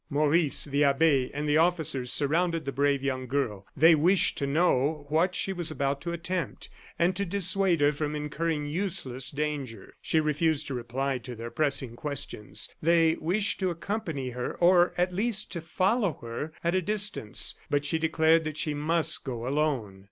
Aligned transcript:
Maurice, 0.09 0.65
the 0.65 0.83
abbe, 0.83 1.29
and 1.31 1.47
the 1.47 1.57
officers 1.57 2.11
surrounded 2.11 2.65
the 2.65 2.71
brave 2.71 3.03
young 3.03 3.27
girl. 3.27 3.67
They 3.77 3.93
wished 3.93 4.35
to 4.39 4.47
know 4.47 5.05
what 5.09 5.35
she 5.35 5.53
was 5.53 5.69
about 5.69 6.01
to 6.01 6.11
attempt, 6.11 6.71
and 6.97 7.15
to 7.15 7.23
dissuade 7.23 7.81
her 7.81 7.91
from 7.91 8.15
incurring 8.15 8.65
useless 8.65 9.29
danger. 9.29 9.93
She 10.01 10.19
refused 10.19 10.65
to 10.69 10.73
reply 10.73 11.19
to 11.19 11.35
their 11.35 11.51
pressing 11.51 11.95
questions. 11.95 12.67
They 12.81 13.13
wished 13.21 13.59
to 13.59 13.69
accompany 13.69 14.31
her, 14.31 14.55
or, 14.57 14.91
at 14.97 15.13
least, 15.13 15.51
to 15.51 15.61
follow 15.61 16.17
her 16.23 16.51
at 16.63 16.73
a 16.73 16.81
distance, 16.81 17.53
but 17.69 17.85
she 17.85 17.99
declared 17.99 18.43
that 18.45 18.57
she 18.57 18.73
must 18.73 19.23
go 19.23 19.47
alone. 19.47 19.99